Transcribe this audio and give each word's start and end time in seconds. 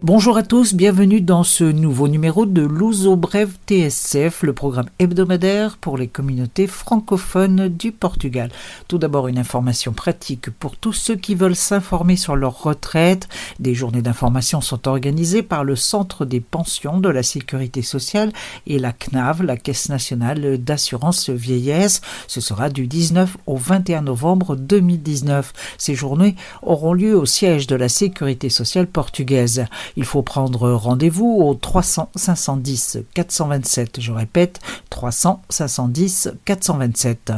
Bonjour 0.00 0.36
à 0.36 0.44
tous, 0.44 0.74
bienvenue 0.74 1.20
dans 1.20 1.42
ce 1.42 1.64
nouveau 1.64 2.06
numéro 2.06 2.46
de 2.46 2.62
l'Ouzo 2.62 3.16
Brève 3.16 3.56
TSF, 3.66 4.44
le 4.44 4.52
programme 4.52 4.88
hebdomadaire 5.00 5.76
pour 5.76 5.98
les 5.98 6.06
communautés 6.06 6.68
francophones 6.68 7.66
du 7.66 7.90
Portugal. 7.90 8.48
Tout 8.86 8.98
d'abord 8.98 9.26
une 9.26 9.38
information 9.38 9.92
pratique 9.92 10.50
pour 10.50 10.76
tous 10.76 10.92
ceux 10.92 11.16
qui 11.16 11.34
veulent 11.34 11.56
s'informer 11.56 12.14
sur 12.14 12.36
leur 12.36 12.62
retraite. 12.62 13.28
Des 13.58 13.74
journées 13.74 14.00
d'information 14.00 14.60
sont 14.60 14.86
organisées 14.86 15.42
par 15.42 15.64
le 15.64 15.74
Centre 15.74 16.24
des 16.24 16.40
pensions 16.40 17.00
de 17.00 17.08
la 17.08 17.24
sécurité 17.24 17.82
sociale 17.82 18.32
et 18.68 18.78
la 18.78 18.92
CNAV, 18.92 19.42
la 19.42 19.56
Caisse 19.56 19.88
nationale 19.88 20.58
d'assurance 20.58 21.28
vieillesse. 21.28 22.02
Ce 22.28 22.40
sera 22.40 22.70
du 22.70 22.86
19 22.86 23.36
au 23.46 23.56
21 23.56 24.02
novembre 24.02 24.54
2019. 24.54 25.52
Ces 25.76 25.96
journées 25.96 26.36
auront 26.62 26.92
lieu 26.92 27.16
au 27.16 27.26
siège 27.26 27.66
de 27.66 27.74
la 27.74 27.88
sécurité 27.88 28.48
sociale 28.48 28.86
portugaise. 28.86 29.64
Il 29.96 30.04
faut 30.04 30.22
prendre 30.22 30.70
rendez-vous 30.70 31.26
au 31.26 31.54
300 31.54 32.10
510 32.14 32.98
427. 33.14 34.00
Je 34.00 34.12
répète, 34.12 34.60
300 34.90 35.42
510 35.48 36.30
427. 36.44 37.32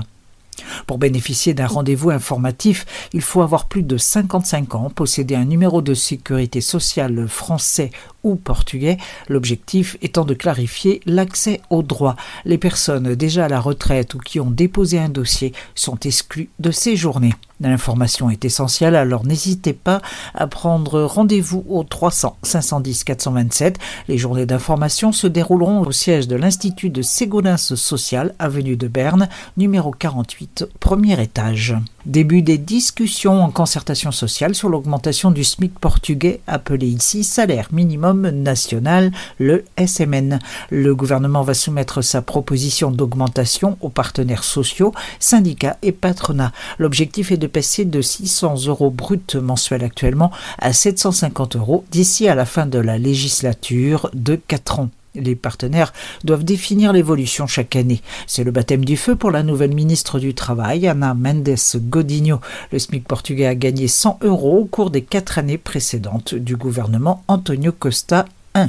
Pour 0.86 0.98
bénéficier 0.98 1.54
d'un 1.54 1.66
rendez-vous 1.66 2.10
informatif, 2.10 2.86
il 3.12 3.22
faut 3.22 3.42
avoir 3.42 3.66
plus 3.66 3.82
de 3.82 3.96
55 3.96 4.74
ans, 4.74 4.90
posséder 4.90 5.34
un 5.34 5.44
numéro 5.44 5.82
de 5.82 5.94
sécurité 5.94 6.60
sociale 6.60 7.28
français 7.28 7.90
ou 8.22 8.36
portugais, 8.36 8.98
l'objectif 9.28 9.96
étant 10.02 10.24
de 10.24 10.34
clarifier 10.34 11.00
l'accès 11.06 11.60
aux 11.70 11.82
droits. 11.82 12.16
Les 12.44 12.58
personnes 12.58 13.14
déjà 13.14 13.46
à 13.46 13.48
la 13.48 13.60
retraite 13.60 14.14
ou 14.14 14.18
qui 14.18 14.40
ont 14.40 14.50
déposé 14.50 14.98
un 14.98 15.08
dossier 15.08 15.52
sont 15.74 15.98
exclues 16.00 16.50
de 16.58 16.70
ces 16.70 16.96
journées. 16.96 17.34
L'information 17.60 18.30
est 18.30 18.44
essentielle, 18.44 18.96
alors 18.96 19.26
n'hésitez 19.26 19.74
pas 19.74 20.00
à 20.34 20.46
prendre 20.46 21.02
rendez-vous 21.02 21.64
au 21.68 21.84
300 21.84 22.38
510 22.42 23.04
427. 23.04 23.78
Les 24.08 24.16
journées 24.16 24.46
d'information 24.46 25.12
se 25.12 25.26
dérouleront 25.26 25.80
au 25.80 25.92
siège 25.92 26.26
de 26.26 26.36
l'Institut 26.36 26.88
de 26.88 27.02
Ségolins 27.02 27.58
Social, 27.58 28.34
avenue 28.38 28.76
de 28.76 28.88
Berne, 28.88 29.28
numéro 29.56 29.90
48, 29.90 30.68
premier 30.80 31.20
étage. 31.22 31.76
Début 32.06 32.40
des 32.40 32.56
discussions 32.56 33.42
en 33.42 33.50
concertation 33.50 34.10
sociale 34.10 34.54
sur 34.54 34.70
l'augmentation 34.70 35.30
du 35.30 35.44
SMIC 35.44 35.78
portugais, 35.78 36.40
appelé 36.46 36.86
ici 36.86 37.24
salaire 37.24 37.68
minimum 37.72 38.30
national, 38.30 39.12
le 39.38 39.64
SMN. 39.76 40.38
Le 40.70 40.94
gouvernement 40.94 41.42
va 41.42 41.52
soumettre 41.52 42.00
sa 42.00 42.22
proposition 42.22 42.90
d'augmentation 42.90 43.76
aux 43.82 43.90
partenaires 43.90 44.44
sociaux, 44.44 44.94
syndicats 45.18 45.76
et 45.82 45.92
patronats. 45.92 46.52
L'objectif 46.78 47.32
est 47.32 47.36
de 47.36 47.49
passer 47.50 47.84
de 47.84 48.00
600 48.00 48.66
euros 48.66 48.90
bruts 48.90 49.20
mensuels 49.34 49.84
actuellement 49.84 50.30
à 50.58 50.72
750 50.72 51.56
euros 51.56 51.84
d'ici 51.90 52.28
à 52.28 52.34
la 52.34 52.46
fin 52.46 52.66
de 52.66 52.78
la 52.78 52.98
législature 52.98 54.10
de 54.14 54.36
4 54.36 54.80
ans. 54.80 54.90
Les 55.16 55.34
partenaires 55.34 55.92
doivent 56.22 56.44
définir 56.44 56.92
l'évolution 56.92 57.48
chaque 57.48 57.74
année. 57.74 58.00
C'est 58.28 58.44
le 58.44 58.52
baptême 58.52 58.84
du 58.84 58.96
feu 58.96 59.16
pour 59.16 59.32
la 59.32 59.42
nouvelle 59.42 59.74
ministre 59.74 60.20
du 60.20 60.34
Travail, 60.34 60.86
Ana 60.86 61.14
Mendes 61.14 61.56
Godinho. 61.76 62.40
Le 62.70 62.78
SMIC 62.78 63.06
portugais 63.08 63.46
a 63.46 63.56
gagné 63.56 63.88
100 63.88 64.20
euros 64.22 64.58
au 64.60 64.64
cours 64.66 64.90
des 64.90 65.02
quatre 65.02 65.38
années 65.38 65.58
précédentes 65.58 66.34
du 66.36 66.56
gouvernement 66.56 67.24
Antonio 67.26 67.72
Costa 67.72 68.24
I. 68.56 68.66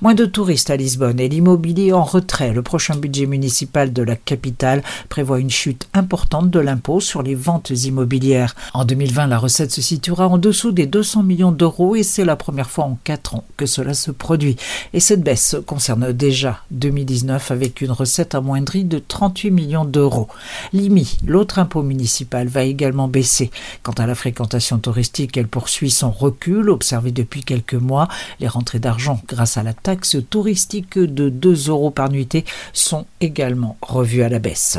Moins 0.00 0.14
de 0.14 0.24
touristes 0.24 0.70
à 0.70 0.76
Lisbonne 0.76 1.20
et 1.20 1.28
l'immobilier 1.28 1.92
en 1.92 2.04
retrait. 2.04 2.52
Le 2.52 2.62
prochain 2.62 2.96
budget 2.96 3.26
municipal 3.26 3.92
de 3.92 4.02
la 4.02 4.16
capitale 4.16 4.82
prévoit 5.08 5.40
une 5.40 5.50
chute 5.50 5.88
importante 5.94 6.50
de 6.50 6.60
l'impôt 6.60 7.00
sur 7.00 7.22
les 7.22 7.34
ventes 7.34 7.70
immobilières. 7.70 8.54
En 8.74 8.84
2020, 8.84 9.26
la 9.26 9.38
recette 9.38 9.72
se 9.72 9.82
situera 9.82 10.28
en 10.28 10.38
dessous 10.38 10.72
des 10.72 10.86
200 10.86 11.22
millions 11.22 11.52
d'euros 11.52 11.96
et 11.96 12.02
c'est 12.02 12.24
la 12.24 12.36
première 12.36 12.70
fois 12.70 12.84
en 12.84 12.98
quatre 13.04 13.34
ans 13.34 13.44
que 13.56 13.66
cela 13.66 13.94
se 13.94 14.10
produit. 14.10 14.56
Et 14.92 15.00
cette 15.00 15.22
baisse 15.22 15.56
concerne 15.66 16.12
déjà 16.12 16.62
2019 16.70 17.50
avec 17.50 17.80
une 17.80 17.92
recette 17.92 18.34
amoindrie 18.34 18.84
de 18.84 18.98
38 18.98 19.50
millions 19.50 19.84
d'euros. 19.84 20.28
L'IMI, 20.72 21.18
l'autre 21.26 21.58
impôt 21.58 21.82
municipal, 21.82 22.48
va 22.48 22.62
également 22.62 23.08
baisser. 23.08 23.50
Quant 23.82 23.92
à 23.92 24.06
la 24.06 24.14
fréquentation 24.14 24.78
touristique, 24.78 25.36
elle 25.36 25.48
poursuit 25.48 25.90
son 25.90 26.10
recul 26.10 26.70
observé 26.70 27.10
depuis 27.10 27.42
quelques 27.42 27.74
mois. 27.74 28.08
Les 28.40 28.48
rentrées 28.48 28.78
d'argent 28.78 29.20
grâce 29.26 29.56
à 29.56 29.57
à 29.58 29.62
la 29.62 29.74
taxe 29.74 30.16
touristique 30.30 30.98
de 30.98 31.28
2 31.28 31.68
euros 31.68 31.90
par 31.90 32.10
nuitée 32.10 32.44
sont 32.72 33.06
également 33.20 33.76
revues 33.82 34.22
à 34.22 34.28
la 34.28 34.38
baisse. 34.38 34.78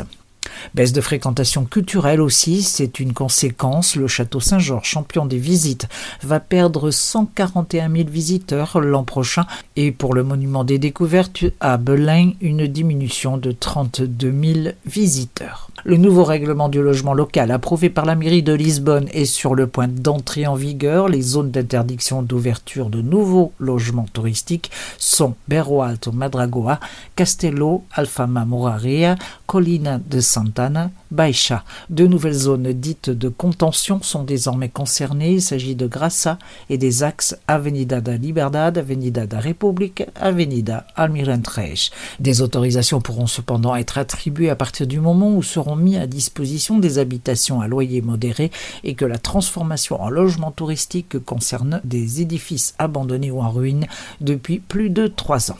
Baisse 0.74 0.92
de 0.92 1.00
fréquentation 1.00 1.64
culturelle 1.64 2.20
aussi, 2.20 2.62
c'est 2.62 3.00
une 3.00 3.12
conséquence. 3.12 3.96
Le 3.96 4.06
château 4.06 4.40
Saint-Georges, 4.40 4.88
champion 4.88 5.26
des 5.26 5.38
visites, 5.38 5.88
va 6.22 6.40
perdre 6.40 6.90
141 6.90 7.90
000 7.90 8.08
visiteurs 8.08 8.80
l'an 8.80 9.04
prochain. 9.04 9.46
Et 9.76 9.92
pour 9.92 10.14
le 10.14 10.22
monument 10.22 10.64
des 10.64 10.78
découvertes 10.78 11.44
à 11.60 11.76
Belin, 11.76 12.32
une 12.40 12.66
diminution 12.66 13.36
de 13.36 13.52
32 13.52 14.32
000 14.32 14.68
visiteurs. 14.86 15.70
Le 15.84 15.96
nouveau 15.96 16.24
règlement 16.24 16.68
du 16.68 16.82
logement 16.82 17.14
local 17.14 17.50
approuvé 17.50 17.88
par 17.88 18.04
la 18.04 18.14
mairie 18.14 18.42
de 18.42 18.52
Lisbonne 18.52 19.08
est 19.12 19.24
sur 19.24 19.54
le 19.54 19.66
point 19.66 19.88
d'entrer 19.88 20.46
en 20.46 20.54
vigueur. 20.54 21.08
Les 21.08 21.22
zones 21.22 21.50
d'interdiction 21.50 22.22
d'ouverture 22.22 22.90
de 22.90 23.00
nouveaux 23.00 23.52
logements 23.58 24.06
touristiques 24.12 24.70
sont 24.98 25.34
Berro 25.48 25.82
Alto 25.82 26.12
Madragoa, 26.12 26.80
Castello, 27.16 27.84
Alfama 27.92 28.44
Moraria, 28.44 29.16
Colina 29.46 29.98
de 29.98 30.20
Montana 30.50 30.90
Baixa. 31.10 31.64
Deux 31.88 32.06
nouvelles 32.06 32.32
zones 32.32 32.72
dites 32.72 33.10
de 33.10 33.28
contention 33.28 34.00
sont 34.02 34.22
désormais 34.22 34.68
concernées. 34.68 35.32
Il 35.32 35.42
s'agit 35.42 35.74
de 35.74 35.86
Grassa 35.86 36.38
et 36.68 36.78
des 36.78 37.02
axes 37.02 37.36
Avenida 37.48 38.00
da 38.00 38.16
Liberdade, 38.16 38.78
Avenida 38.78 39.26
da 39.26 39.40
República, 39.40 40.04
Avenida 40.14 40.86
Almirantreis. 40.96 41.90
Des 42.20 42.42
autorisations 42.42 43.00
pourront 43.00 43.26
cependant 43.26 43.74
être 43.76 43.98
attribuées 43.98 44.50
à 44.50 44.56
partir 44.56 44.86
du 44.86 45.00
moment 45.00 45.34
où 45.34 45.42
seront 45.42 45.76
mis 45.76 45.96
à 45.96 46.06
disposition 46.06 46.78
des 46.78 46.98
habitations 46.98 47.60
à 47.60 47.68
loyer 47.68 48.02
modéré 48.02 48.50
et 48.84 48.94
que 48.94 49.04
la 49.04 49.18
transformation 49.18 50.00
en 50.00 50.10
logement 50.10 50.50
touristique 50.50 51.18
concerne 51.24 51.80
des 51.84 52.20
édifices 52.20 52.74
abandonnés 52.78 53.30
ou 53.30 53.40
en 53.40 53.50
ruine 53.50 53.86
depuis 54.20 54.58
plus 54.58 54.90
de 54.90 55.06
trois 55.06 55.50
ans. 55.50 55.58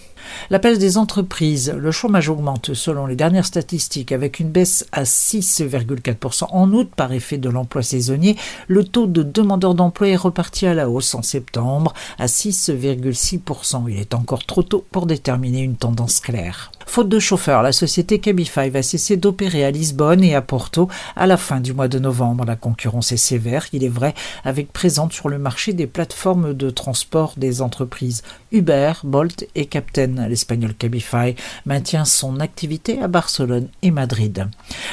La 0.50 0.58
baisse 0.58 0.78
des 0.78 0.98
entreprises, 0.98 1.72
le 1.76 1.90
chômage 1.90 2.28
augmente 2.28 2.74
selon 2.74 3.06
les 3.06 3.16
dernières 3.16 3.46
statistiques 3.46 4.12
avec 4.12 4.40
une 4.40 4.50
baisse 4.50 4.86
à 4.92 5.04
6,4% 5.40 6.46
en 6.50 6.72
août 6.72 6.90
par 6.94 7.12
effet 7.12 7.38
de 7.38 7.48
l'emploi 7.48 7.82
saisonnier. 7.82 8.36
Le 8.68 8.84
taux 8.84 9.06
de 9.06 9.22
demandeurs 9.22 9.74
d'emploi 9.74 10.08
est 10.08 10.16
reparti 10.16 10.66
à 10.66 10.74
la 10.74 10.88
hausse 10.88 11.14
en 11.14 11.22
septembre 11.22 11.92
à 12.18 12.26
6,6%. 12.26 13.84
Il 13.88 13.98
est 13.98 14.14
encore 14.14 14.44
trop 14.44 14.62
tôt 14.62 14.84
pour 14.90 15.06
déterminer 15.06 15.62
une 15.62 15.76
tendance 15.76 16.20
claire. 16.20 16.70
Faute 16.90 17.08
de 17.08 17.20
chauffeurs, 17.20 17.62
la 17.62 17.70
société 17.70 18.18
Cabify 18.18 18.68
va 18.68 18.82
cesser 18.82 19.16
d'opérer 19.16 19.64
à 19.64 19.70
Lisbonne 19.70 20.24
et 20.24 20.34
à 20.34 20.42
Porto 20.42 20.88
à 21.14 21.28
la 21.28 21.36
fin 21.36 21.60
du 21.60 21.72
mois 21.72 21.86
de 21.86 22.00
novembre. 22.00 22.44
La 22.44 22.56
concurrence 22.56 23.12
est 23.12 23.16
sévère, 23.16 23.66
il 23.72 23.84
est 23.84 23.88
vrai, 23.88 24.12
avec 24.42 24.72
présente 24.72 25.12
sur 25.12 25.28
le 25.28 25.38
marché 25.38 25.72
des 25.72 25.86
plateformes 25.86 26.52
de 26.52 26.68
transport 26.68 27.34
des 27.36 27.62
entreprises 27.62 28.24
Uber, 28.50 28.94
Bolt 29.04 29.46
et 29.54 29.66
Captain. 29.66 30.26
L'espagnol 30.28 30.74
Cabify 30.74 31.36
maintient 31.64 32.04
son 32.04 32.40
activité 32.40 33.00
à 33.00 33.06
Barcelone 33.06 33.68
et 33.82 33.92
Madrid. 33.92 34.48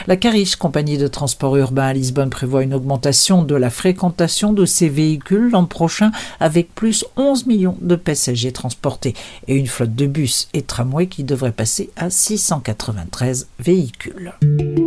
La 0.05 0.17
Cariche, 0.17 0.55
compagnie 0.55 0.99
de 0.99 1.07
transport 1.07 1.57
urbain 1.57 1.87
à 1.87 1.93
Lisbonne, 1.93 2.29
prévoit 2.29 2.61
une 2.61 2.75
augmentation 2.75 3.41
de 3.41 3.55
la 3.55 3.71
fréquentation 3.71 4.53
de 4.53 4.65
ses 4.65 4.89
véhicules 4.89 5.49
l'an 5.49 5.65
prochain 5.65 6.11
avec 6.39 6.75
plus 6.75 7.05
11 7.15 7.47
millions 7.47 7.77
de 7.81 7.95
passagers 7.95 8.51
transportés 8.51 9.15
et 9.47 9.55
une 9.55 9.65
flotte 9.65 9.95
de 9.95 10.05
bus 10.05 10.47
et 10.53 10.61
tramways 10.61 11.07
qui 11.07 11.23
devrait 11.23 11.51
passer 11.51 11.86
à 11.95 12.09
693 12.09 13.47
véhicules. 13.59 14.33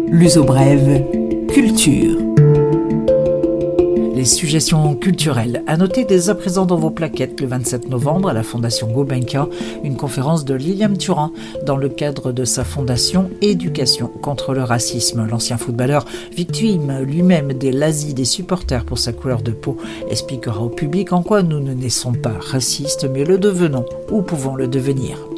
L'uso 0.09 0.45
brève, 0.45 1.05
culture. 1.49 2.19
Les 4.21 4.27
suggestions 4.27 4.97
culturelles. 4.97 5.63
À 5.67 5.79
noter 5.79 6.05
dès 6.05 6.29
à 6.29 6.35
présent 6.35 6.67
dans 6.67 6.77
vos 6.77 6.91
plaquettes 6.91 7.41
le 7.41 7.47
27 7.47 7.89
novembre 7.89 8.29
à 8.29 8.35
la 8.35 8.43
Fondation 8.43 8.93
Gulbenkian 8.93 9.49
une 9.83 9.97
conférence 9.97 10.45
de 10.45 10.53
Liliam 10.53 10.99
Turin 10.99 11.33
dans 11.65 11.79
le 11.79 11.89
cadre 11.89 12.31
de 12.31 12.45
sa 12.45 12.63
fondation 12.63 13.31
Éducation 13.41 14.09
contre 14.09 14.53
le 14.53 14.63
racisme. 14.63 15.27
L'ancien 15.27 15.57
footballeur, 15.57 16.05
victime 16.37 17.01
lui-même 17.01 17.55
des 17.55 17.73
lazis 17.73 18.13
des 18.13 18.27
supporters 18.27 18.85
pour 18.85 18.99
sa 18.99 19.15
couleur 19.15 19.41
de 19.41 19.53
peau, 19.53 19.79
expliquera 20.11 20.61
au 20.61 20.69
public 20.69 21.15
en 21.15 21.23
quoi 21.23 21.43
nous 21.43 21.61
ne 21.61 21.73
naissons 21.73 22.13
pas 22.13 22.35
racistes 22.39 23.09
mais 23.11 23.25
le 23.25 23.39
devenons 23.39 23.87
ou 24.11 24.21
pouvons 24.21 24.55
le 24.55 24.69
devenir. 24.69 25.30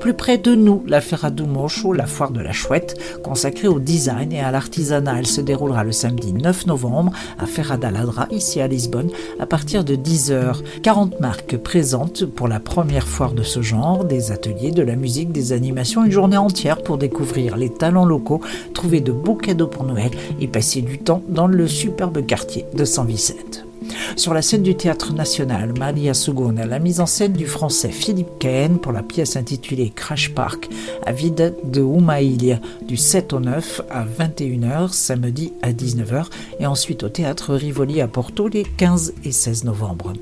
Plus 0.00 0.14
près 0.14 0.38
de 0.38 0.54
nous, 0.54 0.82
la 0.86 1.00
Feira 1.00 1.30
do 1.30 1.46
Mocho, 1.46 1.92
la 1.92 2.06
foire 2.06 2.30
de 2.30 2.40
la 2.40 2.52
chouette, 2.52 2.96
consacrée 3.22 3.68
au 3.68 3.78
design 3.78 4.32
et 4.32 4.40
à 4.40 4.50
l'artisanat. 4.50 5.18
Elle 5.18 5.26
se 5.26 5.40
déroulera 5.40 5.84
le 5.84 5.92
samedi 5.92 6.32
9 6.32 6.66
novembre 6.66 7.12
à 7.38 7.46
Feira 7.46 7.76
da 7.76 7.90
Ladra, 7.90 8.26
ici 8.30 8.60
à 8.60 8.66
Lisbonne, 8.66 9.10
à 9.40 9.46
partir 9.46 9.84
de 9.84 9.96
10h. 9.96 10.62
40 10.82 11.20
marques 11.20 11.56
présentes 11.56 12.24
pour 12.24 12.48
la 12.48 12.60
première 12.60 13.08
foire 13.08 13.32
de 13.32 13.42
ce 13.42 13.62
genre, 13.62 14.04
des 14.04 14.32
ateliers, 14.32 14.70
de 14.70 14.82
la 14.82 14.96
musique, 14.96 15.32
des 15.32 15.52
animations, 15.52 16.04
une 16.04 16.10
journée 16.10 16.36
entière 16.36 16.82
pour 16.82 16.98
découvrir 16.98 17.56
les 17.56 17.70
talents 17.70 18.04
locaux, 18.04 18.40
trouver 18.74 19.00
de 19.00 19.12
beaux 19.12 19.34
cadeaux 19.34 19.66
pour 19.66 19.84
Noël 19.84 20.10
et 20.40 20.48
passer 20.48 20.82
du 20.82 20.98
temps 20.98 21.22
dans 21.28 21.46
le 21.46 21.66
superbe 21.66 22.24
quartier 22.24 22.66
de 22.74 22.84
San 22.84 23.06
Vicente. 23.06 23.66
Sur 24.14 24.32
la 24.32 24.42
scène 24.42 24.62
du 24.62 24.76
Théâtre 24.76 25.12
National, 25.12 25.72
Maria 25.78 26.14
Sugona, 26.14 26.64
la 26.66 26.78
mise 26.78 27.00
en 27.00 27.06
scène 27.06 27.32
du 27.32 27.46
français 27.46 27.90
Philippe 27.90 28.38
Cahen 28.38 28.78
pour 28.78 28.92
la 28.92 29.02
pièce 29.02 29.36
intitulée 29.36 29.90
Crash 29.94 30.32
Park 30.32 30.68
à 31.04 31.12
Vide 31.12 31.54
de 31.64 31.80
Umaïlia 31.80 32.60
du 32.86 32.96
7 32.96 33.32
au 33.32 33.40
9 33.40 33.82
à 33.90 34.04
21h, 34.04 34.92
samedi 34.92 35.52
à 35.62 35.72
19h, 35.72 36.26
et 36.60 36.66
ensuite 36.66 37.02
au 37.02 37.08
Théâtre 37.08 37.54
Rivoli 37.54 38.00
à 38.00 38.08
Porto 38.08 38.48
les 38.48 38.64
15 38.64 39.14
et 39.24 39.32
16 39.32 39.64
novembre. 39.64 40.12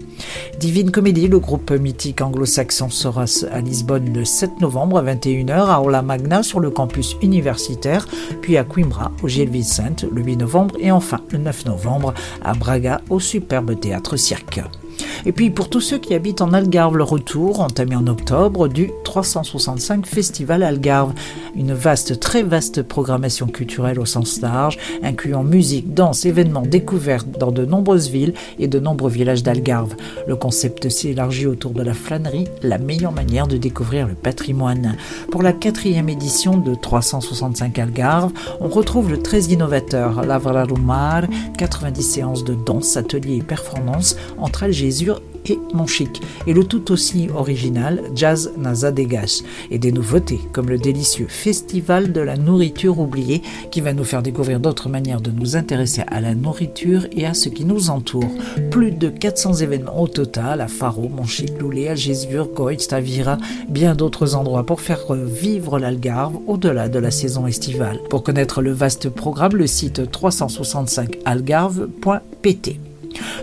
Divine 0.58 0.90
Comédie, 0.90 1.28
le 1.28 1.38
groupe 1.38 1.70
mythique 1.72 2.20
anglo-saxon 2.20 2.88
sera 2.88 3.25
à 3.50 3.60
Lisbonne 3.60 4.12
le 4.12 4.25
7 4.25 4.60
novembre 4.60 4.98
à 4.98 5.02
21h, 5.02 5.52
à 5.52 5.81
Aula 5.81 6.02
Magna 6.02 6.42
sur 6.42 6.60
le 6.60 6.70
campus 6.70 7.16
universitaire, 7.22 8.06
puis 8.40 8.56
à 8.56 8.64
Coimbra 8.64 9.12
au 9.22 9.28
Gilles 9.28 9.50
Vicente 9.50 10.04
le 10.10 10.22
8 10.22 10.36
novembre 10.36 10.75
et 10.78 10.90
enfin 10.90 11.20
le 11.34 11.40
9 11.40 11.66
novembre 11.66 12.14
à 12.42 12.54
Braga 12.54 13.00
au 13.10 13.20
superbe 13.20 13.78
théâtre 13.78 14.16
cirque. 14.16 14.60
Et 15.26 15.32
puis 15.32 15.49
pour 15.49 15.71
tous 15.71 15.81
ceux 15.81 15.97
qui 15.97 16.15
habitent 16.15 16.43
en 16.43 16.53
Algarve, 16.53 16.99
le 16.99 17.03
retour, 17.03 17.61
entamé 17.61 17.97
en 17.97 18.06
octobre, 18.06 18.69
du 18.69 18.91
365 19.05 20.06
Festival 20.06 20.62
Algarve. 20.62 21.15
Une 21.56 21.73
vaste, 21.73 22.21
très 22.21 22.43
vaste 22.43 22.82
programmation 22.82 23.47
culturelle 23.47 23.99
au 24.00 24.05
sens 24.05 24.43
large, 24.43 24.76
incluant 25.03 25.43
musique, 25.43 25.94
danse, 25.94 26.26
événements, 26.26 26.62
découvertes 26.62 27.29
dans 27.38 27.53
de 27.53 27.65
nombreuses 27.65 28.11
villes 28.11 28.35
et 28.59 28.69
de 28.69 28.79
nombreux 28.79 29.11
villages 29.11 29.43
d'Algarve. 29.43 29.94
Le 30.26 30.37
concept 30.37 30.91
s'élargit 30.91 31.47
autour 31.47 31.70
de 31.70 31.82
la 31.82 31.94
flânerie, 31.94 32.49
la 32.62 32.77
meilleure 32.77 33.12
manière 33.12 33.47
de 33.47 33.56
découvrir 33.56 34.06
le 34.06 34.15
patrimoine. 34.15 34.97
Pour 35.31 35.43
la 35.43 35.55
quatrième 35.55 36.11
édition 36.11 36.59
de 36.59 36.75
365 36.75 37.79
Algarve, 37.79 38.32
on 38.61 38.69
retrouve 38.69 39.11
le 39.11 39.23
très 39.23 39.44
innovateur 39.44 40.23
Lavrarumar, 40.23 41.23
90 41.56 42.03
séances 42.03 42.44
de 42.44 42.55
danse, 42.55 42.99
ateliers 42.99 43.37
et 43.37 43.43
performances 43.43 44.17
entre 44.38 44.65
Algésure 44.65 45.13
et 45.46 45.58
Monchic, 45.73 46.20
et 46.46 46.52
le 46.52 46.64
tout 46.64 46.93
aussi 46.93 47.29
original 47.35 48.02
Jazz 48.14 48.52
Nazadegas, 48.56 49.43
et 49.70 49.79
des 49.79 49.93
nouveautés 49.93 50.41
comme 50.52 50.69
le 50.69 50.79
délicieux 50.79 51.26
Festival 51.29 52.12
de 52.12 52.20
la 52.20 52.37
nourriture 52.37 52.99
oubliée 52.99 53.43
qui 53.70 53.81
va 53.81 53.93
nous 53.93 54.05
faire 54.05 54.23
découvrir 54.23 54.61
d'autres 54.61 54.88
manières 54.88 55.20
de 55.20 55.31
nous 55.31 55.56
intéresser 55.56 56.02
à 56.06 56.20
la 56.20 56.35
nourriture 56.35 57.06
et 57.12 57.26
à 57.26 57.35
ce 57.35 57.49
qui 57.49 57.64
nous 57.64 57.91
entoure. 57.91 58.31
Plus 58.70 58.93
de 58.93 59.08
400 59.08 59.55
événements 59.55 60.00
au 60.00 60.08
total 60.08 60.61
à 60.61 60.69
Faro, 60.69 61.08
Monchic, 61.08 61.58
Loulé, 61.61 61.88
Algésure, 61.88 62.49
Goït, 62.49 62.87
Tavira, 62.88 63.38
bien 63.69 63.94
d'autres 63.94 64.35
endroits 64.35 64.67
pour 64.67 64.81
faire 64.81 65.12
vivre 65.12 65.79
l'Algarve 65.79 66.38
au-delà 66.46 66.88
de 66.88 66.99
la 66.99 67.11
saison 67.11 67.46
estivale. 67.46 68.00
Pour 68.11 68.23
connaître 68.23 68.62
le 68.62 68.73
vaste 68.73 69.08
programme, 69.08 69.56
le 69.56 69.67
site 69.67 70.11
365algarve.pt. 70.11 72.94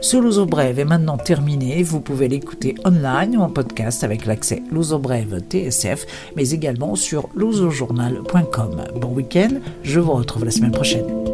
Ce 0.01 0.18
Luso 0.18 0.45
Brève 0.45 0.79
est 0.79 0.85
maintenant 0.85 1.18
terminé. 1.18 1.83
Vous 1.83 2.01
pouvez 2.01 2.27
l'écouter 2.27 2.75
online 2.85 3.38
ou 3.38 3.41
en 3.41 3.50
podcast 3.50 4.03
avec 4.03 4.25
l'accès 4.25 4.63
Luso 4.71 5.00
Brève 5.00 5.39
TSF, 5.50 6.06
mais 6.35 6.50
également 6.51 6.95
sur 6.95 7.29
lusojournal.com. 7.35 8.83
Bon 9.00 9.13
week-end, 9.13 9.59
je 9.83 10.00
vous 10.00 10.13
retrouve 10.13 10.45
la 10.45 10.51
semaine 10.51 10.71
prochaine. 10.71 11.31